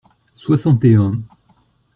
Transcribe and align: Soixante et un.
Soixante 0.33 0.83
et 0.85 0.95
un. 0.97 1.21